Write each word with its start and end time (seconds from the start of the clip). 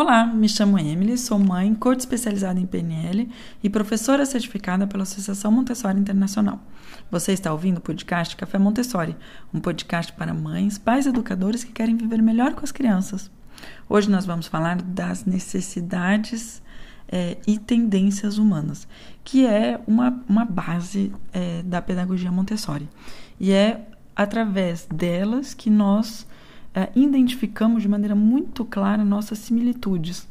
Olá, 0.00 0.24
me 0.24 0.48
chamo 0.48 0.78
Emily, 0.78 1.18
sou 1.18 1.40
mãe, 1.40 1.74
coach 1.74 1.98
especializada 1.98 2.60
em 2.60 2.66
PNL 2.66 3.28
e 3.60 3.68
professora 3.68 4.24
certificada 4.24 4.86
pela 4.86 5.02
Associação 5.02 5.50
Montessori 5.50 5.98
Internacional. 5.98 6.60
Você 7.10 7.32
está 7.32 7.50
ouvindo 7.50 7.78
o 7.78 7.80
podcast 7.80 8.36
Café 8.36 8.58
Montessori, 8.58 9.16
um 9.52 9.58
podcast 9.58 10.12
para 10.12 10.32
mães, 10.32 10.78
pais 10.78 11.06
e 11.06 11.08
educadores 11.08 11.64
que 11.64 11.72
querem 11.72 11.96
viver 11.96 12.22
melhor 12.22 12.54
com 12.54 12.62
as 12.62 12.70
crianças. 12.70 13.28
Hoje 13.88 14.08
nós 14.08 14.24
vamos 14.24 14.46
falar 14.46 14.80
das 14.80 15.24
necessidades 15.24 16.62
é, 17.08 17.36
e 17.44 17.58
tendências 17.58 18.38
humanas, 18.38 18.86
que 19.24 19.44
é 19.44 19.80
uma, 19.84 20.22
uma 20.28 20.44
base 20.44 21.12
é, 21.32 21.60
da 21.64 21.82
pedagogia 21.82 22.30
Montessori. 22.30 22.88
E 23.40 23.50
é 23.50 23.84
através 24.14 24.86
delas 24.86 25.54
que 25.54 25.68
nós 25.68 26.24
identificamos 26.94 27.82
de 27.82 27.88
maneira 27.88 28.14
muito 28.14 28.64
clara 28.64 29.04
nossas 29.04 29.38
similitudes. 29.38 30.28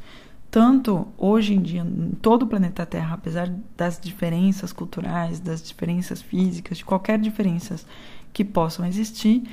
Tanto 0.49 1.07
hoje 1.17 1.53
em 1.53 1.61
dia, 1.61 1.81
em 1.81 2.11
todo 2.21 2.43
o 2.43 2.47
planeta 2.47 2.85
Terra, 2.85 3.15
apesar 3.15 3.53
das 3.75 3.99
diferenças 3.99 4.71
culturais, 4.71 5.39
das 5.39 5.61
diferenças 5.61 6.21
físicas, 6.21 6.77
de 6.77 6.85
qualquer 6.85 7.19
diferenças 7.19 7.85
que 8.31 8.45
possam 8.45 8.85
existir, 8.85 9.43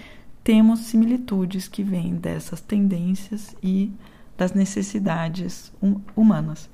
temos 0.45 0.81
similitudes 0.81 1.67
que 1.67 1.83
vêm 1.83 2.15
dessas 2.15 2.61
tendências 2.61 3.57
e 3.63 3.91
das 4.37 4.53
necessidades 4.53 5.73
hum, 5.83 6.01
humanas. 6.15 6.69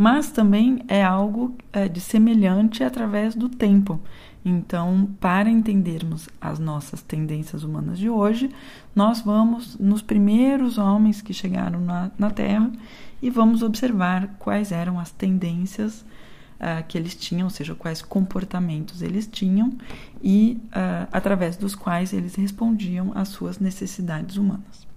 Mas 0.00 0.30
também 0.30 0.82
é 0.88 1.04
algo 1.04 1.54
é, 1.70 1.86
de 1.86 2.00
semelhante 2.00 2.82
através 2.82 3.34
do 3.34 3.50
tempo. 3.50 4.00
Então, 4.42 5.10
para 5.20 5.50
entendermos 5.50 6.26
as 6.40 6.58
nossas 6.58 7.02
tendências 7.02 7.64
humanas 7.64 7.98
de 7.98 8.08
hoje, 8.08 8.48
nós 8.96 9.20
vamos 9.20 9.76
nos 9.78 10.00
primeiros 10.00 10.78
homens 10.78 11.20
que 11.20 11.34
chegaram 11.34 11.80
na, 11.82 12.10
na 12.18 12.30
Terra 12.30 12.72
e 13.20 13.28
vamos 13.28 13.62
observar 13.62 14.36
quais 14.38 14.72
eram 14.72 14.98
as 14.98 15.10
tendências 15.10 16.00
uh, 16.00 16.82
que 16.88 16.96
eles 16.96 17.14
tinham, 17.14 17.44
ou 17.44 17.50
seja, 17.50 17.74
quais 17.74 18.00
comportamentos 18.00 19.02
eles 19.02 19.26
tinham 19.26 19.76
e 20.22 20.58
uh, 20.68 21.08
através 21.12 21.58
dos 21.58 21.74
quais 21.74 22.14
eles 22.14 22.36
respondiam 22.36 23.12
às 23.14 23.28
suas 23.28 23.58
necessidades 23.58 24.38
humanas. 24.38 24.88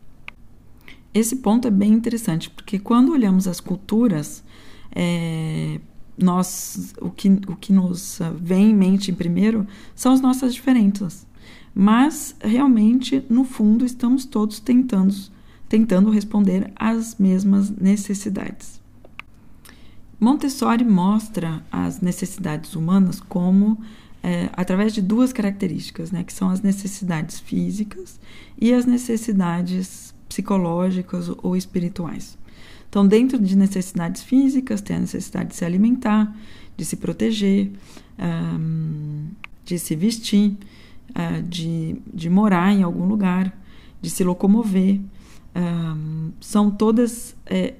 Esse 1.13 1.35
ponto 1.35 1.67
é 1.67 1.71
bem 1.71 1.91
interessante, 1.91 2.49
porque 2.49 2.79
quando 2.79 3.11
olhamos 3.11 3.49
as 3.49 3.59
culturas, 3.59 4.41
é, 4.95 5.79
nós 6.17 6.93
o 7.01 7.09
que, 7.09 7.29
o 7.47 7.55
que 7.55 7.73
nos 7.73 8.19
vem 8.39 8.71
em 8.71 8.75
mente 8.75 9.11
primeiro 9.11 9.65
são 9.95 10.13
as 10.13 10.21
nossas 10.21 10.53
diferenças. 10.53 11.25
Mas 11.73 12.35
realmente, 12.39 13.25
no 13.29 13.43
fundo, 13.43 13.83
estamos 13.83 14.25
todos 14.25 14.59
tentando, 14.59 15.15
tentando 15.67 16.11
responder 16.11 16.71
às 16.75 17.17
mesmas 17.17 17.69
necessidades. 17.69 18.79
Montessori 20.19 20.85
mostra 20.85 21.65
as 21.71 21.99
necessidades 21.99 22.75
humanas 22.75 23.19
como 23.19 23.77
é, 24.21 24.49
através 24.53 24.93
de 24.93 25.01
duas 25.01 25.33
características, 25.33 26.11
né, 26.11 26.23
que 26.23 26.31
são 26.31 26.49
as 26.49 26.61
necessidades 26.61 27.39
físicas 27.39 28.19
e 28.57 28.73
as 28.73 28.85
necessidades 28.85 30.13
psicológicas 30.29 31.29
ou 31.41 31.57
espirituais. 31.57 32.37
Então, 32.93 33.07
dentro 33.07 33.39
de 33.39 33.57
necessidades 33.57 34.21
físicas, 34.21 34.79
tem 34.79 34.97
a 34.97 34.99
necessidade 34.99 35.49
de 35.49 35.55
se 35.55 35.65
alimentar, 35.65 36.31
de 36.77 36.85
se 36.85 36.95
proteger, 36.95 37.71
um, 38.19 39.29
de 39.65 39.79
se 39.79 39.95
vestir, 39.95 40.55
uh, 41.09 41.41
de, 41.41 41.99
de 42.13 42.29
morar 42.29 42.71
em 42.71 42.83
algum 42.83 43.07
lugar, 43.07 43.51
de 43.99 44.11
se 44.11 44.23
locomover. 44.23 45.01
Um, 45.55 46.33
são 46.39 46.69
todas 46.69 47.35
é, 47.47 47.73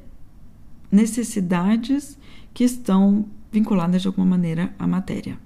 necessidades 0.92 2.18
que 2.52 2.64
estão 2.64 3.28
vinculadas 3.52 4.02
de 4.02 4.08
alguma 4.08 4.26
maneira 4.26 4.74
à 4.80 4.88
matéria. 4.88 5.38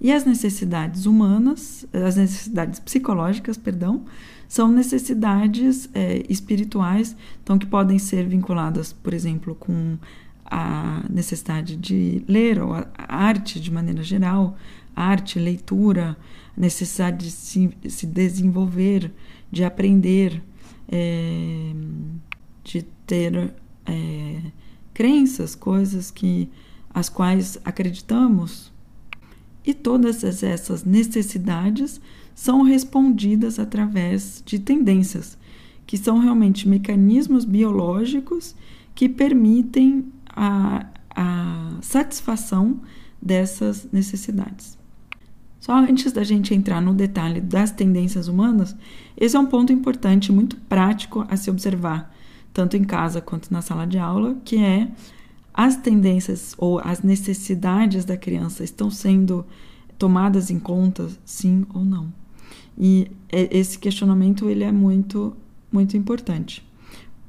E 0.00 0.12
as 0.12 0.24
necessidades 0.24 1.06
humanas, 1.06 1.86
as 1.92 2.16
necessidades 2.16 2.78
psicológicas, 2.80 3.56
perdão, 3.56 4.04
são 4.48 4.68
necessidades 4.68 5.88
é, 5.94 6.22
espirituais, 6.28 7.16
então 7.42 7.58
que 7.58 7.66
podem 7.66 7.98
ser 7.98 8.26
vinculadas, 8.28 8.92
por 8.92 9.14
exemplo, 9.14 9.54
com 9.54 9.98
a 10.44 11.02
necessidade 11.10 11.76
de 11.76 12.22
ler, 12.28 12.62
ou 12.62 12.72
a 12.74 12.86
arte 12.96 13.60
de 13.60 13.70
maneira 13.70 14.02
geral, 14.02 14.56
arte, 14.94 15.38
leitura, 15.38 16.16
necessidade 16.56 17.26
de 17.26 17.30
se, 17.30 17.70
se 17.88 18.06
desenvolver, 18.06 19.12
de 19.50 19.64
aprender, 19.64 20.42
é, 20.88 21.72
de 22.62 22.82
ter 23.06 23.52
é, 23.84 24.40
crenças, 24.94 25.54
coisas 25.54 26.10
que 26.10 26.48
as 26.94 27.08
quais 27.08 27.58
acreditamos. 27.64 28.72
E 29.66 29.74
todas 29.74 30.22
essas 30.22 30.84
necessidades 30.84 32.00
são 32.34 32.62
respondidas 32.62 33.58
através 33.58 34.42
de 34.46 34.60
tendências, 34.60 35.36
que 35.84 35.98
são 35.98 36.18
realmente 36.18 36.68
mecanismos 36.68 37.44
biológicos 37.44 38.54
que 38.94 39.08
permitem 39.08 40.06
a, 40.28 40.86
a 41.10 41.78
satisfação 41.82 42.80
dessas 43.20 43.88
necessidades. 43.92 44.78
Só 45.58 45.74
antes 45.74 46.12
da 46.12 46.22
gente 46.22 46.54
entrar 46.54 46.80
no 46.80 46.94
detalhe 46.94 47.40
das 47.40 47.72
tendências 47.72 48.28
humanas, 48.28 48.76
esse 49.16 49.36
é 49.36 49.40
um 49.40 49.46
ponto 49.46 49.72
importante, 49.72 50.30
muito 50.30 50.56
prático 50.56 51.26
a 51.28 51.36
se 51.36 51.50
observar, 51.50 52.14
tanto 52.52 52.76
em 52.76 52.84
casa 52.84 53.20
quanto 53.20 53.52
na 53.52 53.60
sala 53.60 53.84
de 53.84 53.98
aula, 53.98 54.36
que 54.44 54.56
é 54.56 54.88
as 55.56 55.76
tendências 55.76 56.54
ou 56.58 56.78
as 56.78 57.02
necessidades 57.02 58.04
da 58.04 58.16
criança 58.16 58.62
estão 58.62 58.90
sendo 58.90 59.44
tomadas 59.98 60.50
em 60.50 60.58
conta, 60.58 61.08
sim 61.24 61.64
ou 61.72 61.82
não. 61.82 62.12
E 62.78 63.10
é, 63.32 63.56
esse 63.56 63.78
questionamento 63.78 64.48
ele 64.50 64.62
é 64.62 64.70
muito 64.70 65.34
muito 65.72 65.96
importante, 65.96 66.64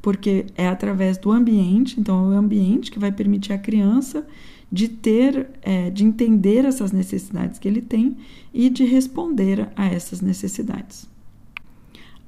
porque 0.02 0.46
é 0.56 0.68
através 0.68 1.18
do 1.18 1.32
ambiente, 1.32 2.00
então 2.00 2.32
é 2.32 2.36
o 2.36 2.40
ambiente 2.40 2.92
que 2.92 3.00
vai 3.00 3.12
permitir 3.12 3.52
à 3.52 3.58
criança 3.58 4.26
de 4.72 4.88
ter, 4.88 5.50
é, 5.62 5.90
de 5.90 6.04
entender 6.04 6.66
essas 6.66 6.92
necessidades 6.92 7.58
que 7.58 7.68
ele 7.68 7.82
tem 7.82 8.18
e 8.54 8.70
de 8.70 8.86
responder 8.86 9.70
a 9.76 9.86
essas 9.86 10.22
necessidades. 10.22 11.08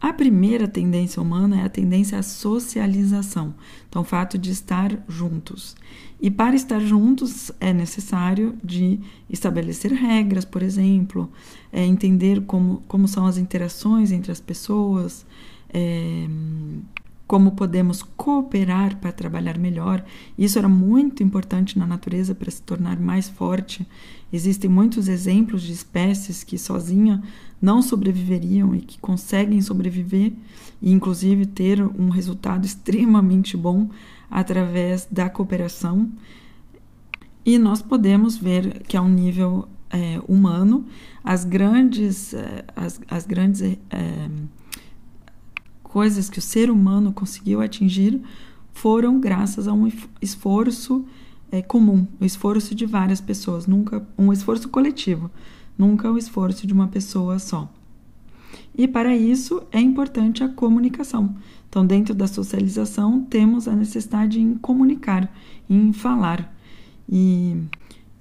A 0.02 0.14
primeira 0.14 0.68
tendência 0.68 1.22
humana 1.22 1.60
é 1.60 1.66
a 1.66 1.70
tendência 1.70 2.18
à 2.18 2.24
socialização, 2.24 3.54
então 3.90 4.02
o 4.02 4.06
fato 4.06 4.38
de 4.38 4.50
estar 4.50 4.98
juntos. 5.10 5.76
E 6.22 6.32
para 6.32 6.56
estar 6.56 6.80
juntos 6.80 7.52
é 7.60 7.74
necessário 7.74 8.58
de 8.64 9.00
estabelecer 9.30 9.92
regras, 9.92 10.46
por 10.46 10.64
exemplo, 10.64 11.30
é 11.72 11.86
entender 11.86 12.42
como, 12.46 12.82
como 12.88 13.08
são 13.10 13.26
as 13.26 13.38
interações 13.38 14.12
entre 14.12 14.32
as 14.32 14.40
pessoas, 14.40 15.26
é, 15.74 16.28
como 17.30 17.52
podemos 17.52 18.02
cooperar 18.02 18.98
para 18.98 19.12
trabalhar 19.12 19.56
melhor. 19.56 20.04
Isso 20.36 20.58
era 20.58 20.68
muito 20.68 21.22
importante 21.22 21.78
na 21.78 21.86
natureza 21.86 22.34
para 22.34 22.50
se 22.50 22.60
tornar 22.60 23.00
mais 23.00 23.30
forte. 23.30 23.88
Existem 24.34 24.68
muitos 24.68 25.08
exemplos 25.08 25.62
de 25.62 25.72
espécies 25.72 26.44
que 26.44 26.58
sozinha 26.58 27.22
não 27.62 27.84
sobreviveriam 27.84 28.74
e 28.74 28.82
que 28.82 28.98
conseguem 28.98 29.62
sobreviver 29.62 30.34
e 30.82 30.92
inclusive 30.92 31.46
ter 31.46 31.80
um 31.84 32.10
resultado 32.10 32.66
extremamente 32.66 33.56
bom 33.56 33.92
através 34.28 35.08
da 35.12 35.30
cooperação. 35.30 36.10
E 37.46 37.60
nós 37.60 37.80
podemos 37.80 38.38
ver 38.38 38.82
que 38.88 38.98
ao 38.98 39.08
nível 39.08 39.70
é, 39.92 40.20
humano 40.28 40.84
as 41.24 41.46
grandes 41.46 42.34
é, 42.34 42.66
as, 42.76 43.00
as 43.08 43.28
grandes 43.28 43.62
é, 43.62 43.78
coisas 45.90 46.30
que 46.30 46.40
o 46.40 46.42
ser 46.42 46.70
humano 46.70 47.12
conseguiu 47.12 47.60
atingir 47.60 48.22
foram 48.72 49.20
graças 49.20 49.68
a 49.68 49.74
um 49.74 49.92
esforço 50.22 51.04
é, 51.52 51.62
comum, 51.62 52.08
o 52.20 52.24
um 52.24 52.26
esforço 52.26 52.74
de 52.74 52.86
várias 52.86 53.20
pessoas, 53.20 53.66
nunca 53.66 54.08
um 54.18 54.32
esforço 54.32 54.70
coletivo, 54.70 55.30
nunca 55.78 56.10
o 56.10 56.18
esforço 56.18 56.66
de 56.66 56.74
uma 56.74 56.88
pessoa 56.88 57.40
só. 57.40 57.70
E 58.78 58.88
para 58.88 59.18
isso 59.18 59.64
é 59.72 59.82
importante 59.82 60.44
a 60.44 60.48
comunicação. 60.48 61.36
Então, 61.68 61.86
dentro 61.86 62.14
da 62.14 62.28
socialização, 62.28 63.26
temos 63.30 63.68
a 63.68 63.76
necessidade 63.76 64.40
em 64.40 64.56
comunicar, 64.56 65.32
em 65.70 65.92
falar. 65.92 66.56
E 67.08 67.58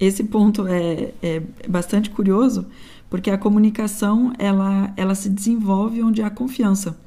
esse 0.00 0.24
ponto 0.24 0.66
é, 0.66 1.12
é 1.22 1.42
bastante 1.68 2.10
curioso, 2.10 2.66
porque 3.10 3.30
a 3.30 3.38
comunicação 3.38 4.32
ela, 4.38 4.92
ela 4.96 5.14
se 5.14 5.28
desenvolve 5.28 6.02
onde 6.02 6.22
há 6.22 6.30
confiança. 6.30 6.98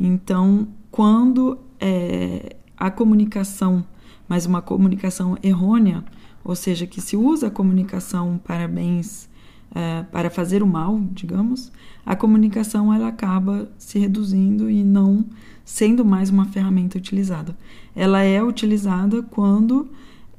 Então, 0.00 0.66
quando 0.90 1.58
é, 1.78 2.56
a 2.76 2.90
comunicação, 2.90 3.84
mas 4.26 4.46
uma 4.46 4.62
comunicação 4.62 5.36
errônea, 5.42 6.02
ou 6.42 6.56
seja, 6.56 6.86
que 6.86 7.02
se 7.02 7.16
usa 7.16 7.48
a 7.48 7.50
comunicação 7.50 8.40
para 8.42 8.66
bens, 8.66 9.28
é, 9.74 10.02
para 10.04 10.30
fazer 10.30 10.62
o 10.62 10.66
mal, 10.66 10.98
digamos, 11.12 11.70
a 12.04 12.16
comunicação 12.16 12.92
ela 12.92 13.08
acaba 13.08 13.70
se 13.76 13.98
reduzindo 13.98 14.70
e 14.70 14.82
não 14.82 15.24
sendo 15.64 16.04
mais 16.04 16.30
uma 16.30 16.46
ferramenta 16.46 16.96
utilizada. 16.96 17.56
Ela 17.94 18.22
é 18.22 18.42
utilizada 18.42 19.22
quando 19.22 19.88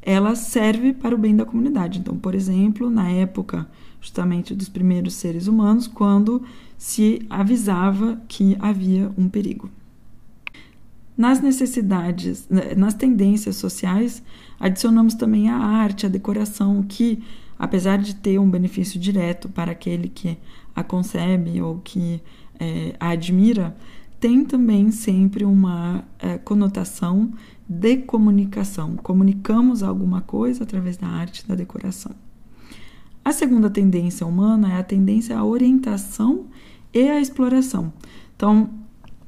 ela 0.01 0.35
serve 0.35 0.91
para 0.91 1.13
o 1.13 1.17
bem 1.17 1.35
da 1.35 1.45
comunidade. 1.45 1.99
Então, 1.99 2.17
por 2.17 2.33
exemplo, 2.33 2.89
na 2.89 3.09
época 3.09 3.67
justamente 4.01 4.55
dos 4.55 4.67
primeiros 4.67 5.13
seres 5.13 5.47
humanos, 5.47 5.87
quando 5.87 6.43
se 6.77 7.25
avisava 7.29 8.19
que 8.27 8.57
havia 8.59 9.11
um 9.15 9.29
perigo. 9.29 9.69
Nas 11.15 11.39
necessidades, 11.39 12.47
né, 12.49 12.73
nas 12.75 12.95
tendências 12.95 13.55
sociais, 13.55 14.23
adicionamos 14.59 15.13
também 15.13 15.49
a 15.49 15.55
arte, 15.55 16.07
a 16.07 16.09
decoração, 16.09 16.83
que, 16.83 17.21
apesar 17.59 17.97
de 17.99 18.15
ter 18.15 18.39
um 18.39 18.49
benefício 18.49 18.99
direto 18.99 19.47
para 19.47 19.71
aquele 19.71 20.09
que 20.09 20.37
a 20.75 20.83
concebe 20.83 21.61
ou 21.61 21.79
que 21.83 22.19
é, 22.59 22.95
a 22.99 23.09
admira, 23.09 23.75
tem 24.19 24.43
também 24.43 24.89
sempre 24.91 25.45
uma 25.45 26.03
é, 26.17 26.37
conotação 26.39 27.31
de 27.67 27.97
comunicação. 27.97 28.95
Comunicamos 28.97 29.83
alguma 29.83 30.21
coisa 30.21 30.63
através 30.63 30.97
da 30.97 31.07
arte, 31.07 31.47
da 31.47 31.55
decoração. 31.55 32.15
A 33.23 33.31
segunda 33.31 33.69
tendência 33.69 34.25
humana 34.25 34.73
é 34.73 34.79
a 34.79 34.83
tendência 34.83 35.37
à 35.37 35.45
orientação 35.45 36.45
e 36.93 37.07
à 37.07 37.19
exploração. 37.19 37.93
Então, 38.35 38.69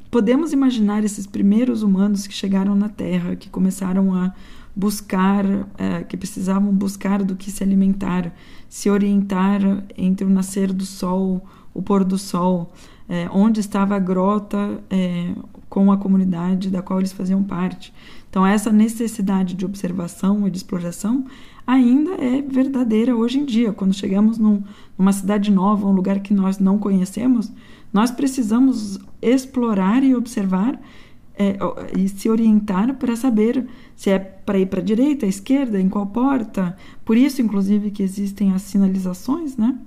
podemos 0.09 0.51
imaginar 0.51 1.03
esses 1.03 1.27
primeiros 1.27 1.83
humanos 1.83 2.25
que 2.25 2.33
chegaram 2.33 2.75
na 2.75 2.89
Terra, 2.89 3.35
que 3.35 3.49
começaram 3.49 4.13
a 4.13 4.33
buscar, 4.75 5.45
é, 5.77 6.03
que 6.03 6.17
precisavam 6.17 6.73
buscar 6.73 7.23
do 7.23 7.35
que 7.35 7.51
se 7.51 7.63
alimentar, 7.63 8.33
se 8.67 8.89
orientar 8.89 9.61
entre 9.95 10.25
o 10.25 10.29
nascer 10.29 10.73
do 10.73 10.85
sol, 10.85 11.45
o 11.73 11.81
pôr 11.81 12.03
do 12.03 12.17
sol, 12.17 12.73
é, 13.07 13.29
onde 13.31 13.59
estava 13.59 13.95
a 13.95 13.99
grota 13.99 14.83
é, 14.89 15.33
com 15.69 15.91
a 15.91 15.97
comunidade 15.97 16.69
da 16.69 16.81
qual 16.81 16.99
eles 16.99 17.13
faziam 17.13 17.43
parte. 17.43 17.93
Então, 18.29 18.45
essa 18.45 18.71
necessidade 18.71 19.53
de 19.53 19.65
observação 19.65 20.47
e 20.47 20.51
de 20.51 20.57
exploração 20.57 21.25
ainda 21.65 22.11
é 22.15 22.41
verdadeira 22.41 23.15
hoje 23.15 23.39
em 23.39 23.45
dia. 23.45 23.71
Quando 23.71 23.93
chegamos 23.93 24.37
num, 24.37 24.61
numa 24.97 25.13
cidade 25.13 25.51
nova, 25.51 25.87
um 25.87 25.91
lugar 25.91 26.19
que 26.19 26.33
nós 26.33 26.59
não 26.59 26.77
conhecemos, 26.77 27.51
nós 27.91 28.11
precisamos 28.11 28.99
explorar 29.21 30.03
e 30.03 30.15
observar 30.15 30.79
é, 31.35 31.57
e 31.97 32.07
se 32.07 32.29
orientar 32.29 32.93
para 32.95 33.15
saber 33.15 33.67
se 33.95 34.09
é 34.09 34.19
para 34.19 34.59
ir 34.59 34.67
para 34.67 34.79
a 34.79 34.83
direita, 34.83 35.25
à 35.25 35.29
esquerda, 35.29 35.79
em 35.79 35.89
qual 35.89 36.05
porta. 36.07 36.75
Por 37.05 37.17
isso, 37.17 37.41
inclusive, 37.41 37.91
que 37.91 38.03
existem 38.03 38.51
as 38.51 38.61
sinalizações, 38.63 39.57
né? 39.57 39.77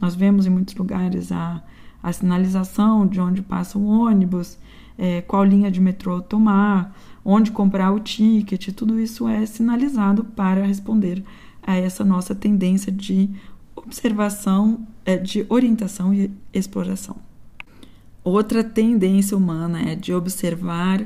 Nós 0.00 0.14
vemos 0.14 0.46
em 0.46 0.50
muitos 0.50 0.74
lugares 0.74 1.30
a, 1.32 1.62
a 2.02 2.12
sinalização 2.12 3.06
de 3.06 3.20
onde 3.20 3.42
passa 3.42 3.78
o 3.78 3.86
ônibus, 3.86 4.58
é, 4.98 5.20
qual 5.22 5.44
linha 5.44 5.70
de 5.70 5.80
metrô 5.80 6.20
tomar, 6.20 6.96
onde 7.28 7.50
comprar 7.50 7.90
o 7.90 7.98
ticket, 7.98 8.68
tudo 8.72 9.00
isso 9.00 9.26
é 9.26 9.44
sinalizado 9.44 10.22
para 10.22 10.64
responder 10.64 11.24
a 11.60 11.74
essa 11.74 12.04
nossa 12.04 12.36
tendência 12.36 12.92
de 12.92 13.28
observação, 13.74 14.86
é, 15.04 15.16
de 15.16 15.44
orientação 15.48 16.14
e 16.14 16.30
exploração. 16.54 17.16
Outra 18.22 18.62
tendência 18.62 19.36
humana 19.36 19.90
é 19.90 19.96
de 19.96 20.14
observar, 20.14 21.04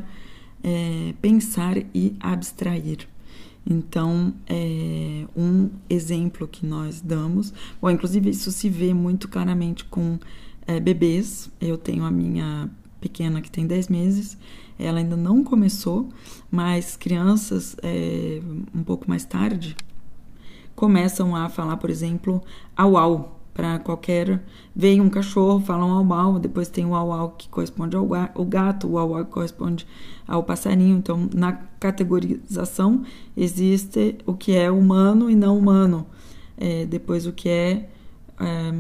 é, 0.63 1.15
pensar 1.23 1.79
e 1.95 2.15
abstrair. 2.21 3.09
Então, 3.65 4.35
é 4.47 5.25
um 5.35 5.71
exemplo 5.89 6.47
que 6.47 6.67
nós 6.67 7.01
damos, 7.01 7.53
bom, 7.81 7.91
inclusive 7.91 8.29
isso 8.29 8.53
se 8.53 8.69
vê 8.69 8.93
muito 8.93 9.27
claramente 9.27 9.87
com 9.87 10.19
é, 10.67 10.79
bebês. 10.79 11.51
Eu 11.61 11.79
tenho 11.79 12.05
a 12.05 12.11
minha 12.11 12.69
pequena 13.01 13.41
que 13.41 13.51
tem 13.51 13.67
10 13.67 13.89
meses 13.89 14.39
ela 14.81 14.99
ainda 14.99 15.17
não 15.17 15.45
começou, 15.45 16.09
mas 16.51 16.97
crianças 16.97 17.77
é, 17.83 18.41
um 18.75 18.83
pouco 18.83 19.09
mais 19.09 19.25
tarde 19.25 19.77
começam 20.75 21.37
a 21.37 21.49
falar, 21.51 21.77
por 21.77 21.91
exemplo, 21.91 22.43
au 22.75 22.97
au 22.97 23.37
para 23.53 23.79
qualquer. 23.79 24.43
Vem 24.75 25.01
um 25.01 25.11
cachorro, 25.11 25.61
falam 25.61 25.91
au 25.91 26.13
au, 26.13 26.39
depois 26.39 26.69
tem 26.69 26.87
o 26.87 26.95
au 26.95 27.13
au 27.13 27.31
que 27.31 27.49
corresponde 27.49 27.95
ao 27.95 28.07
gato, 28.47 28.89
o 28.89 28.99
au 28.99 29.15
au 29.15 29.25
que 29.25 29.31
corresponde 29.31 29.87
ao 30.27 30.43
passarinho. 30.43 30.97
Então, 30.97 31.29
na 31.35 31.53
categorização 31.79 33.03
existe 33.37 34.17
o 34.25 34.33
que 34.33 34.57
é 34.57 34.71
humano 34.71 35.29
e 35.29 35.35
não 35.35 35.59
humano, 35.59 36.07
é, 36.57 36.87
depois 36.87 37.27
o 37.27 37.33
que 37.33 37.51
é, 37.51 37.89
é 38.41 38.73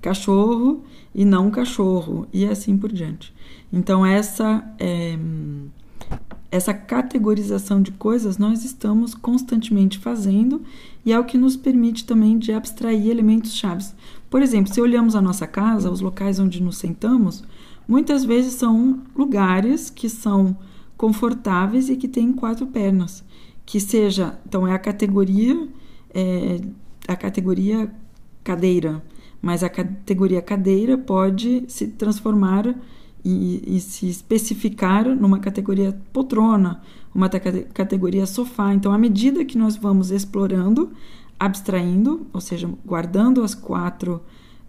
cachorro 0.00 0.82
e 1.14 1.24
não 1.24 1.50
cachorro, 1.50 2.26
e 2.32 2.44
assim 2.44 2.76
por 2.76 2.92
diante. 2.92 3.34
Então, 3.72 4.04
essa, 4.04 4.64
é, 4.78 5.18
essa 6.50 6.72
categorização 6.72 7.80
de 7.82 7.92
coisas 7.92 8.38
nós 8.38 8.64
estamos 8.64 9.14
constantemente 9.14 9.98
fazendo 9.98 10.62
e 11.04 11.12
é 11.12 11.18
o 11.18 11.24
que 11.24 11.38
nos 11.38 11.56
permite 11.56 12.04
também 12.04 12.38
de 12.38 12.52
abstrair 12.52 13.08
elementos 13.08 13.54
chaves. 13.54 13.94
Por 14.30 14.42
exemplo, 14.42 14.72
se 14.72 14.80
olhamos 14.80 15.14
a 15.14 15.20
nossa 15.20 15.46
casa, 15.46 15.90
os 15.90 16.00
locais 16.00 16.38
onde 16.38 16.62
nos 16.62 16.78
sentamos, 16.78 17.44
muitas 17.86 18.24
vezes 18.24 18.54
são 18.54 19.00
lugares 19.14 19.90
que 19.90 20.08
são 20.08 20.56
confortáveis 20.96 21.88
e 21.88 21.96
que 21.96 22.08
têm 22.08 22.32
quatro 22.32 22.66
pernas, 22.66 23.24
que 23.66 23.80
seja, 23.80 24.38
então 24.46 24.66
é 24.66 24.72
a 24.72 24.78
categoria 24.78 25.68
é, 26.14 26.60
a 27.08 27.16
categoria 27.16 27.90
cadeira, 28.44 29.02
mas 29.42 29.64
a 29.64 29.68
categoria 29.68 30.40
cadeira 30.40 30.96
pode 30.96 31.64
se 31.66 31.88
transformar 31.88 32.72
e, 33.24 33.76
e 33.76 33.80
se 33.80 34.08
especificar 34.08 35.04
numa 35.08 35.40
categoria 35.40 35.98
poltrona, 36.12 36.80
uma 37.12 37.28
categoria 37.28 38.24
sofá. 38.24 38.72
Então, 38.72 38.92
à 38.92 38.98
medida 38.98 39.44
que 39.44 39.58
nós 39.58 39.76
vamos 39.76 40.12
explorando, 40.12 40.92
abstraindo, 41.38 42.26
ou 42.32 42.40
seja, 42.40 42.70
guardando 42.86 43.42
as 43.42 43.54
quatro 43.54 44.22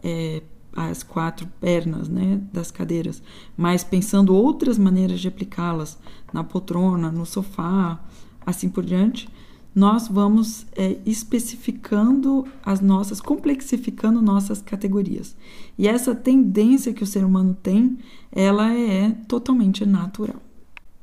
é, 0.03 0.41
as 0.75 1.03
quatro 1.03 1.47
pernas 1.61 2.09
né, 2.09 2.41
das 2.51 2.71
cadeiras, 2.71 3.21
mas 3.55 3.83
pensando 3.83 4.35
outras 4.35 4.77
maneiras 4.77 5.19
de 5.19 5.27
aplicá-las 5.27 5.99
na 6.33 6.43
poltrona, 6.43 7.11
no 7.11 7.25
sofá, 7.25 7.99
assim 8.43 8.69
por 8.69 8.83
diante, 8.83 9.29
nós 9.75 10.07
vamos 10.07 10.65
é, 10.75 10.97
especificando 11.05 12.45
as 12.63 12.79
nossas, 12.79 13.19
complexificando 13.19 14.21
nossas 14.21 14.61
categorias. 14.61 15.35
E 15.77 15.87
essa 15.87 16.13
tendência 16.13 16.93
que 16.93 17.03
o 17.03 17.07
ser 17.07 17.25
humano 17.25 17.57
tem, 17.61 17.97
ela 18.31 18.71
é 18.71 19.11
totalmente 19.27 19.85
natural. 19.85 20.41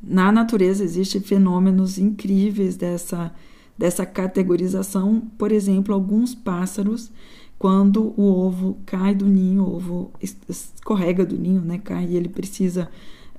Na 0.02 0.31
natureza 0.31 0.84
existem 0.84 1.21
fenômenos 1.21 1.99
incríveis 1.99 2.76
dessa, 2.76 3.35
dessa 3.76 4.06
categorização. 4.06 5.21
Por 5.37 5.50
exemplo, 5.50 5.92
alguns 5.92 6.35
pássaros, 6.35 7.11
quando 7.59 8.14
o 8.16 8.23
ovo 8.23 8.78
cai 8.87 9.14
do 9.14 9.26
ninho, 9.26 9.64
o 9.64 9.76
ovo 9.76 10.12
escorrega 10.49 11.26
do 11.26 11.37
ninho, 11.37 11.61
né, 11.61 11.78
cai 11.78 12.06
e 12.06 12.16
ele 12.16 12.28
precisa 12.28 12.88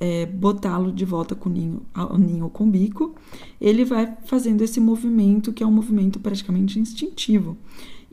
é, 0.02 0.26
botá-lo 0.26 0.92
de 0.92 1.06
volta 1.06 1.36
com 1.36 1.48
o 1.48 1.52
ninho, 1.54 1.84
ao 1.94 2.18
ninho 2.18 2.50
com 2.50 2.64
o 2.64 2.72
bico, 2.72 3.14
ele 3.62 3.86
vai 3.86 4.18
fazendo 4.26 4.64
esse 4.64 4.80
movimento 4.80 5.54
que 5.54 5.64
é 5.64 5.68
um 5.68 5.72
movimento 5.72 6.20
praticamente 6.20 6.80
instintivo. 6.80 7.56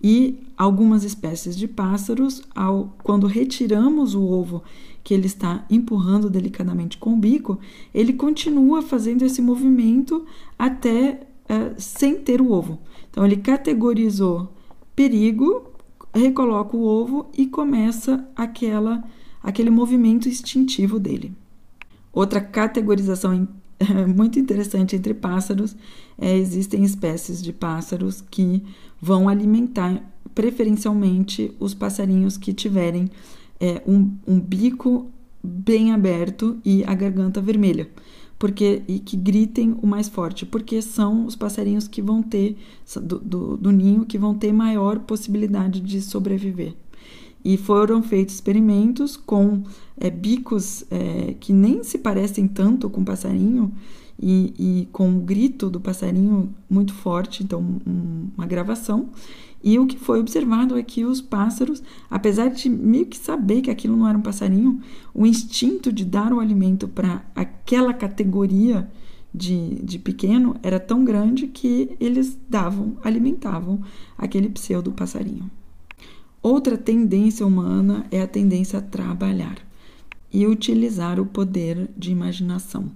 E 0.05 0.39
algumas 0.55 1.03
espécies 1.03 1.57
de 1.57 1.67
pássaros, 1.67 2.43
ao, 2.55 2.95
quando 3.03 3.27
retiramos 3.27 4.15
o 4.15 4.23
ovo 4.23 4.63
que 5.03 5.15
ele 5.15 5.27
está 5.27 5.65
empurrando 5.71 6.29
delicadamente 6.29 6.99
com 6.99 7.15
o 7.15 7.17
bico, 7.17 7.59
ele 7.95 8.13
continua 8.13 8.83
fazendo 8.83 9.23
esse 9.23 9.41
movimento 9.41 10.27
até 10.59 11.27
é, 11.49 11.73
sem 11.79 12.17
ter 12.17 12.43
o 12.43 12.53
ovo. 12.53 12.79
Então 13.11 13.25
ele 13.25 13.39
categorizou 13.39 14.53
perigo, 14.95 15.73
recoloca 16.15 16.77
o 16.77 16.85
ovo 16.85 17.31
e 17.37 17.47
começa 17.47 18.29
aquela 18.37 19.03
aquele 19.43 19.71
movimento 19.71 20.29
instintivo 20.29 20.99
dele. 21.01 21.33
Outra 22.19 22.41
categorização 22.41 23.47
muito 24.13 24.41
interessante 24.41 24.97
entre 24.97 25.15
pássaros 25.15 25.77
é 26.21 26.37
existem 26.37 26.83
espécies 26.83 27.41
de 27.41 27.53
pássaros 27.53 28.21
que 28.29 28.61
vão 29.01 29.29
alimentar 29.29 30.03
preferencialmente 30.35 31.55
os 31.61 31.75
passarinhos 31.75 32.37
que 32.37 32.53
tiverem 32.53 33.09
é, 33.61 33.81
um, 33.87 34.11
um 34.27 34.41
bico 34.41 35.07
bem 35.41 35.93
aberto 35.93 36.59
e 36.65 36.83
a 36.83 36.93
garganta 36.93 37.41
vermelha 37.41 37.89
porque 38.37 38.83
e 38.89 38.99
que 38.99 39.17
gritem 39.17 39.77
o 39.81 39.87
mais 39.87 40.09
forte, 40.09 40.45
porque 40.45 40.83
são 40.83 41.25
os 41.25 41.37
passarinhos 41.37 41.87
que 41.87 42.03
vão 42.03 42.21
ter 42.21 42.57
do, 43.01 43.19
do, 43.19 43.57
do, 43.57 43.73
ninho 43.73 44.05
que 44.05 44.17
vão 44.17 44.33
ter 44.33 44.53
maior 44.53 45.01
possibilidade 45.01 45.81
de 45.81 46.01
sobreviver. 46.01 46.75
E 47.45 47.57
foram 47.57 48.03
feitos 48.03 48.35
experimentos 48.35 49.17
com 49.17 49.63
é, 49.97 50.11
bicos 50.11 50.85
é, 50.91 51.35
que 51.39 51.53
nem 51.53 51.83
se 51.83 51.99
parecem 51.99 52.47
tanto 52.47 52.91
com 52.91 53.05
passarinho 53.05 53.73
e, 54.21 54.55
e, 54.59 54.89
com 54.91 55.17
o 55.17 55.21
grito 55.21 55.71
do 55.71 55.81
passarinho 55.81 56.53
muito 56.69 56.93
forte, 56.93 57.45
então 57.45 57.61
um, 57.87 58.29
uma 58.37 58.47
gravação. 58.47 59.11
E 59.63 59.79
o 59.79 59.87
que 59.87 59.99
foi 59.99 60.21
observado 60.21 60.77
é 60.77 60.83
que 60.83 61.05
os 61.05 61.21
pássaros, 61.21 61.83
apesar 62.09 62.49
de 62.49 62.69
meio 62.69 63.07
que 63.07 63.17
saber 63.17 63.61
que 63.61 63.71
aquilo 63.71 63.97
não 63.97 64.09
era 64.09 64.19
um 64.19 64.23
passarinho, 64.23 64.81
o 65.13 65.27
instinto 65.27 65.93
de 65.93 66.05
dar 66.05 66.33
o 66.33 66.41
alimento 66.41 66.87
para 66.87 67.25
aquela 67.35 67.93
categoria 67.93 68.89
de, 69.35 69.77
de 69.83 69.99
pequeno 69.99 70.57
era 70.63 70.81
tão 70.81 71.05
grande 71.05 71.47
que 71.47 71.97
eles 72.01 72.39
davam, 72.49 72.97
alimentavam 73.03 73.81
aquele 74.17 74.49
pseudo 74.49 74.93
passarinho. 74.93 75.51
Outra 76.43 76.79
tendência 76.79 77.47
humana 77.47 78.07
é 78.11 78.23
a 78.23 78.27
tendência 78.27 78.79
a 78.79 78.83
trabalhar 78.83 79.59
e 80.33 80.47
utilizar 80.47 81.19
o 81.19 81.27
poder 81.27 81.91
de 81.97 82.11
imaginação. 82.11 82.91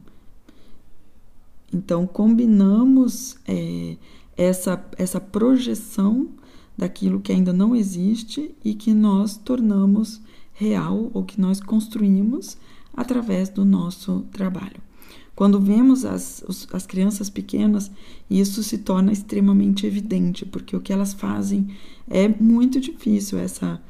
Então, 1.73 2.07
combinamos 2.07 3.37
é, 3.47 3.97
essa, 4.37 4.85
essa 4.99 5.21
projeção 5.21 6.29
daquilo 6.77 7.21
que 7.21 7.33
ainda 7.33 7.53
não 7.53 7.75
existe 7.75 8.55
e 8.65 8.75
que 8.75 8.93
nós 8.93 9.37
tornamos 9.37 10.21
real 10.53 11.11
ou 11.13 11.25
que 11.25 11.41
nós 11.41 11.61
construímos 11.61 12.57
através 12.95 13.49
do 13.49 13.65
nosso 13.65 14.27
trabalho. 14.31 14.81
Quando 15.35 15.59
vemos 15.59 16.05
as, 16.05 16.45
as 16.73 16.87
crianças 16.87 17.31
pequenas, 17.31 17.91
isso 18.29 18.63
se 18.63 18.79
torna 18.79 19.13
extremamente 19.13 19.87
evidente, 19.87 20.45
porque 20.45 20.77
o 20.77 20.81
que 20.81 20.93
elas 20.93 21.15
fazem 21.15 21.69
é 22.09 22.29
muito 22.29 22.79
difícil, 22.79 23.39
essa, 23.39 23.81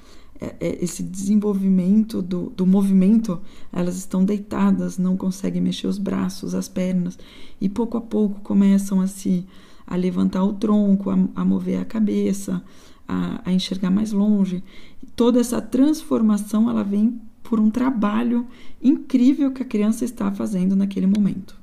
é, 0.40 0.54
é, 0.60 0.84
esse 0.84 1.02
desenvolvimento 1.02 2.22
do, 2.22 2.50
do 2.50 2.64
movimento. 2.64 3.40
Elas 3.72 3.96
estão 3.96 4.24
deitadas, 4.24 4.98
não 4.98 5.16
conseguem 5.16 5.60
mexer 5.60 5.88
os 5.88 5.98
braços, 5.98 6.54
as 6.54 6.68
pernas, 6.68 7.18
e 7.60 7.68
pouco 7.68 7.96
a 7.96 8.00
pouco 8.00 8.40
começam 8.40 9.00
a 9.00 9.06
se 9.06 9.46
a 9.84 9.96
levantar 9.96 10.44
o 10.44 10.52
tronco, 10.52 11.10
a, 11.10 11.18
a 11.34 11.44
mover 11.44 11.80
a 11.80 11.84
cabeça, 11.84 12.62
a, 13.06 13.42
a 13.44 13.52
enxergar 13.52 13.90
mais 13.90 14.12
longe. 14.12 14.62
Toda 15.16 15.40
essa 15.40 15.60
transformação 15.60 16.70
ela 16.70 16.84
vem 16.84 17.20
por 17.52 17.60
um 17.60 17.68
trabalho 17.68 18.46
incrível 18.82 19.52
que 19.52 19.62
a 19.62 19.66
criança 19.66 20.06
está 20.06 20.32
fazendo 20.32 20.74
naquele 20.74 21.06
momento. 21.06 21.54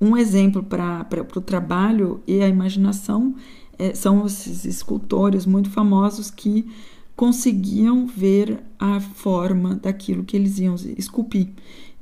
Um 0.00 0.16
exemplo 0.16 0.60
para 0.60 1.06
o 1.36 1.40
trabalho 1.40 2.20
e 2.26 2.42
a 2.42 2.48
imaginação 2.48 3.36
é, 3.78 3.94
são 3.94 4.26
esses 4.26 4.64
escultores 4.64 5.46
muito 5.46 5.70
famosos 5.70 6.32
que 6.32 6.68
conseguiam 7.14 8.08
ver 8.08 8.60
a 8.76 8.98
forma 8.98 9.76
daquilo 9.76 10.24
que 10.24 10.36
eles 10.36 10.58
iam 10.58 10.74
esculpir. 10.98 11.50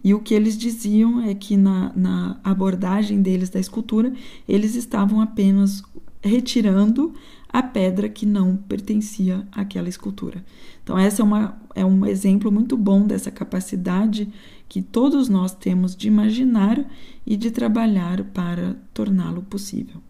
E 0.02 0.14
o 0.14 0.20
que 0.20 0.32
eles 0.32 0.56
diziam 0.56 1.20
é 1.20 1.34
que 1.34 1.54
na, 1.54 1.92
na 1.94 2.40
abordagem 2.42 3.20
deles 3.20 3.50
da 3.50 3.60
escultura, 3.60 4.10
eles 4.48 4.74
estavam 4.74 5.20
apenas 5.20 5.82
retirando 6.22 7.14
a 7.48 7.62
pedra 7.62 8.08
que 8.08 8.26
não 8.26 8.56
pertencia 8.56 9.46
àquela 9.52 9.88
escultura. 9.88 10.44
Então, 10.82 10.98
essa 10.98 11.22
é, 11.22 11.24
uma, 11.24 11.60
é 11.74 11.84
um 11.84 12.04
exemplo 12.04 12.52
muito 12.52 12.76
bom 12.76 13.06
dessa 13.06 13.30
capacidade 13.30 14.28
que 14.68 14.82
todos 14.82 15.28
nós 15.28 15.54
temos 15.54 15.96
de 15.96 16.08
imaginar 16.08 16.84
e 17.26 17.36
de 17.36 17.50
trabalhar 17.50 18.22
para 18.24 18.76
torná-lo 18.92 19.42
possível. 19.42 20.02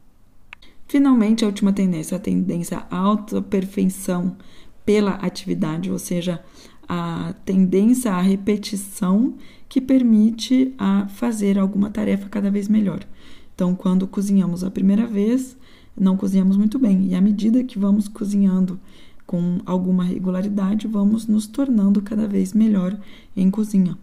Finalmente, 0.88 1.44
a 1.44 1.46
última 1.46 1.72
tendência, 1.72 2.16
a 2.16 2.20
tendência 2.20 2.84
à 2.90 2.96
autoperfeição 2.96 4.36
pela 4.84 5.12
atividade, 5.12 5.90
ou 5.90 5.98
seja, 5.98 6.42
a 6.88 7.34
tendência 7.44 8.12
à 8.12 8.20
repetição 8.20 9.34
que 9.68 9.80
permite 9.80 10.74
a 10.78 11.06
fazer 11.08 11.58
alguma 11.58 11.90
tarefa 11.90 12.28
cada 12.28 12.50
vez 12.50 12.68
melhor. 12.68 13.06
Então, 13.54 13.74
quando 13.74 14.08
cozinhamos 14.08 14.64
a 14.64 14.70
primeira 14.70 15.06
vez, 15.06 15.56
não 15.98 16.16
cozinhamos 16.16 16.56
muito 16.56 16.78
bem. 16.78 17.08
E 17.08 17.14
à 17.14 17.20
medida 17.20 17.64
que 17.64 17.78
vamos 17.78 18.08
cozinhando 18.08 18.78
com 19.26 19.58
alguma 19.66 20.04
regularidade, 20.04 20.86
vamos 20.86 21.26
nos 21.26 21.46
tornando 21.46 22.00
cada 22.00 22.26
vez 22.26 22.52
melhor 22.52 22.98
em 23.36 23.50
cozinha. 23.50 23.96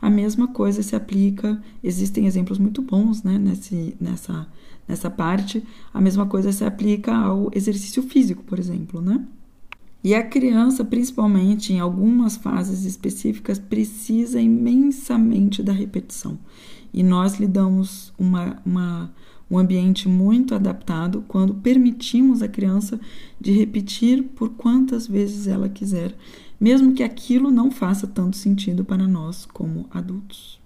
A 0.00 0.08
mesma 0.08 0.48
coisa 0.48 0.82
se 0.82 0.96
aplica, 0.96 1.62
existem 1.84 2.26
exemplos 2.26 2.58
muito 2.58 2.80
bons 2.80 3.22
né, 3.22 3.38
nesse, 3.38 3.94
nessa, 4.00 4.46
nessa 4.88 5.10
parte, 5.10 5.62
a 5.92 6.00
mesma 6.00 6.24
coisa 6.24 6.50
se 6.50 6.64
aplica 6.64 7.14
ao 7.14 7.50
exercício 7.54 8.02
físico, 8.02 8.42
por 8.44 8.58
exemplo. 8.58 9.02
Né? 9.02 9.22
E 10.02 10.14
a 10.14 10.22
criança, 10.22 10.82
principalmente 10.82 11.74
em 11.74 11.80
algumas 11.80 12.36
fases 12.36 12.86
específicas, 12.86 13.58
precisa 13.58 14.40
imensamente 14.40 15.62
da 15.62 15.74
repetição. 15.74 16.38
E 16.92 17.02
nós 17.02 17.38
lhe 17.38 17.46
damos 17.46 18.12
uma, 18.18 18.56
uma 18.64 19.12
um 19.50 19.58
ambiente 19.58 20.08
muito 20.08 20.54
adaptado 20.54 21.24
quando 21.26 21.54
permitimos 21.54 22.40
a 22.40 22.48
criança 22.48 23.00
de 23.40 23.50
repetir 23.52 24.22
por 24.22 24.50
quantas 24.50 25.06
vezes 25.06 25.46
ela 25.46 25.68
quiser, 25.68 26.14
mesmo 26.60 26.92
que 26.92 27.02
aquilo 27.02 27.50
não 27.50 27.70
faça 27.70 28.06
tanto 28.06 28.36
sentido 28.36 28.84
para 28.84 29.08
nós 29.08 29.44
como 29.46 29.86
adultos. 29.90 30.60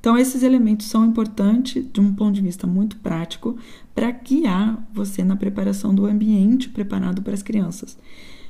Então, 0.00 0.18
esses 0.18 0.42
elementos 0.42 0.86
são 0.86 1.04
importantes 1.04 1.84
de 1.92 2.00
um 2.00 2.12
ponto 2.12 2.34
de 2.34 2.42
vista 2.42 2.66
muito 2.66 2.96
prático 2.96 3.56
para 3.94 4.10
guiar 4.10 4.84
você 4.92 5.22
na 5.22 5.36
preparação 5.36 5.94
do 5.94 6.06
ambiente 6.06 6.68
preparado 6.68 7.22
para 7.22 7.34
as 7.34 7.42
crianças. 7.42 7.96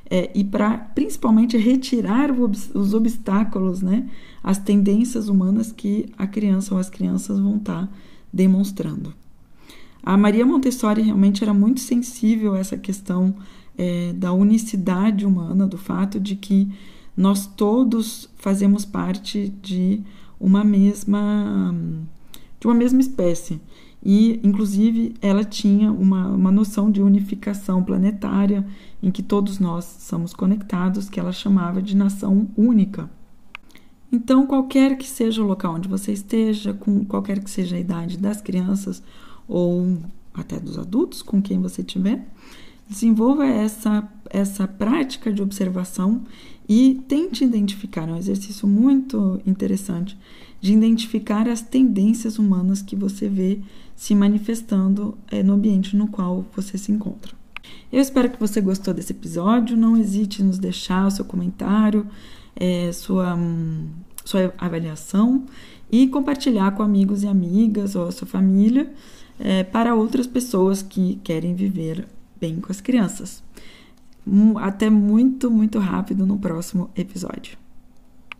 É, 0.09 0.31
e 0.35 0.43
para 0.45 0.79
principalmente 0.79 1.57
retirar 1.59 2.31
os 2.31 2.95
obstáculos, 2.95 3.83
né, 3.83 4.09
as 4.43 4.59
tendências 4.59 5.29
humanas 5.29 5.73
que 5.73 6.07
a 6.17 6.27
criança 6.27 6.75
ou 6.75 6.81
as 6.81 6.89
crianças 6.89 7.39
vão 7.39 7.57
estar 7.57 7.87
tá 7.87 7.93
demonstrando. 8.33 9.15
A 10.03 10.17
Maria 10.17 10.45
Montessori 10.45 11.03
realmente 11.03 11.45
era 11.45 11.55
muito 11.55 11.81
sensível 11.81 12.55
a 12.55 12.59
essa 12.59 12.77
questão 12.77 13.35
é, 13.79 14.13
da 14.13 14.33
unicidade 14.33 15.25
humana, 15.25 15.67
do 15.67 15.79
fato 15.79 16.19
de 16.19 16.35
que 16.35 16.69
nós 17.17 17.47
todos 17.47 18.29
fazemos 18.37 18.85
parte 18.85 19.49
de 19.63 20.03
uma 20.41 20.65
mesma 20.65 21.75
de 22.59 22.67
uma 22.67 22.75
mesma 22.75 23.01
espécie. 23.01 23.61
E 24.05 24.41
inclusive 24.43 25.15
ela 25.21 25.45
tinha 25.45 25.93
uma, 25.93 26.29
uma 26.29 26.51
noção 26.51 26.91
de 26.91 27.01
unificação 27.01 27.83
planetária 27.83 28.67
em 29.01 29.11
que 29.11 29.23
todos 29.23 29.61
nós 29.61 29.85
somos 29.85 30.35
conectados 30.35 31.09
que 31.09 31.21
ela 31.21 31.33
chamava 31.33 31.81
de 31.81 31.97
nação 31.97 32.49
única. 32.57 33.09
Então 34.11 34.47
qualquer 34.47 34.97
que 34.97 35.09
seja 35.09 35.43
o 35.43 35.47
local 35.47 35.77
onde 35.77 35.89
você 35.89 36.13
esteja 36.13 36.75
com 36.75 37.05
qualquer 37.05 37.43
que 37.43 37.51
seja 37.51 37.77
a 37.77 37.81
idade 37.81 38.19
das 38.19 38.41
crianças 38.41 39.03
ou 39.53 39.99
até 40.33 40.59
dos 40.59 40.79
adultos 40.79 41.21
com 41.21 41.43
quem 41.43 41.61
você 41.61 41.83
tiver, 41.83 42.27
desenvolva 42.89 43.45
essa, 43.45 44.09
essa 44.31 44.67
prática 44.67 45.31
de 45.31 45.43
observação 45.43 46.23
e 46.67 47.03
tente 47.07 47.45
identificar, 47.45 48.09
é 48.09 48.13
um 48.13 48.17
exercício 48.17 48.67
muito 48.67 49.43
interessante, 49.47 50.17
de 50.59 50.73
identificar 50.73 51.47
as 51.49 51.61
tendências 51.61 52.39
humanas 52.39 52.81
que 52.81 52.97
você 52.97 53.29
vê 53.29 53.61
se 53.95 54.15
manifestando 54.15 55.19
é, 55.31 55.43
no 55.43 55.53
ambiente 55.53 55.97
no 55.97 56.09
qual 56.09 56.47
você 56.57 56.79
se 56.79 56.91
encontra. 56.91 57.35
Eu 57.93 58.01
espero 58.01 58.31
que 58.31 58.41
você 58.41 58.61
gostou 58.61 58.95
desse 58.95 59.13
episódio. 59.13 59.77
Não 59.77 59.97
hesite 59.97 60.41
em 60.41 60.47
nos 60.47 60.59
deixar 60.59 61.07
o 61.07 61.11
seu 61.11 61.25
comentário, 61.25 62.07
é, 62.57 62.91
sua, 62.93 63.37
sua 64.25 64.53
avaliação 64.57 65.45
e 65.91 66.09
compartilhar 66.09 66.71
com 66.73 66.83
amigos 66.83 67.23
e 67.23 67.27
amigas 67.27 67.95
ou 67.95 68.07
a 68.07 68.13
sua 68.13 68.27
família 68.27 68.91
é, 69.43 69.65
para 69.65 69.95
outras 69.95 70.27
pessoas 70.27 70.83
que 70.83 71.17
querem 71.25 71.55
viver 71.55 72.07
bem 72.41 72.61
com 72.61 72.71
as 72.71 72.81
crianças. 72.81 73.43
Até 74.57 74.89
muito, 74.89 75.51
muito 75.51 75.81
rápido 75.81 76.25
no 76.25 76.39
próximo 76.39 76.89
episódio. 76.97 77.62